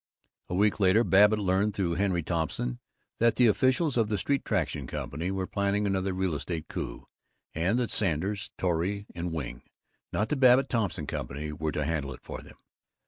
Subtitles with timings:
[0.49, 2.79] A week later Babbitt learned, through Henry Thompson,
[3.19, 7.05] that the officials of the Street Traction Company were planning another real estate coup,
[7.53, 9.61] and that Sanders, Torrey and Wing,
[10.11, 12.57] not the Babbitt Thompson Company, were to handle it for them.